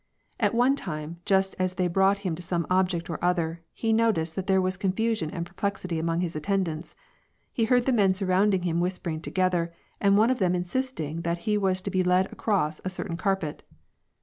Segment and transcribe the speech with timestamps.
[0.39, 4.35] At one time, just as they brought him to some object or other, he noticed
[4.35, 6.95] that there was confusion and perplexity among his attendants.
[7.53, 11.55] He heard the men surrounding him whispering together, and one of them insisting that he
[11.55, 13.61] was to be led across a certain carpet.